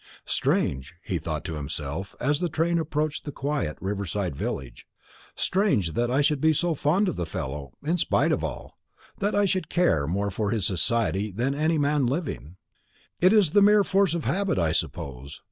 [0.25, 4.87] "Strange," he thought to himself, as the train approached the quiet, river side village
[5.35, 8.79] "strange that I should be so fond of the fellow, in spite of all;
[9.19, 12.57] that I should care more for his society than that of any man living.
[13.19, 15.39] It is the mere force of habit, I suppose.